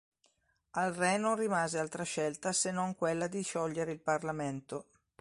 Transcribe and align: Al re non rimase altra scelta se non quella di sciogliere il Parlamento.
Al 0.71 0.93
re 0.95 1.17
non 1.19 1.35
rimase 1.35 1.77
altra 1.77 2.01
scelta 2.01 2.51
se 2.53 2.71
non 2.71 2.95
quella 2.95 3.27
di 3.27 3.43
sciogliere 3.43 3.91
il 3.91 3.99
Parlamento. 4.01 4.87